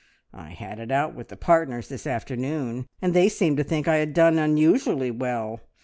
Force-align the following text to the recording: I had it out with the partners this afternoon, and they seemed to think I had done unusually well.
I 0.33 0.49
had 0.55 0.79
it 0.79 0.91
out 0.91 1.13
with 1.13 1.27
the 1.27 1.37
partners 1.37 1.87
this 1.87 2.07
afternoon, 2.07 2.87
and 3.03 3.13
they 3.13 3.29
seemed 3.29 3.57
to 3.57 3.63
think 3.63 3.87
I 3.87 3.97
had 3.97 4.15
done 4.15 4.39
unusually 4.39 5.11
well. 5.11 5.59